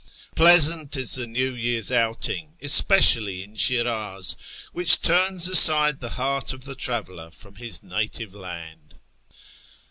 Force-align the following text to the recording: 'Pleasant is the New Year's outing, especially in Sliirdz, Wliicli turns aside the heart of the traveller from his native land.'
'Pleasant 0.35 0.97
is 0.97 1.13
the 1.13 1.27
New 1.27 1.53
Year's 1.53 1.91
outing, 1.91 2.55
especially 2.59 3.43
in 3.43 3.53
Sliirdz, 3.53 4.35
Wliicli 4.75 4.99
turns 4.99 5.47
aside 5.47 5.99
the 5.99 6.09
heart 6.17 6.53
of 6.53 6.63
the 6.63 6.73
traveller 6.73 7.29
from 7.29 7.57
his 7.57 7.83
native 7.83 8.33
land.' 8.33 8.95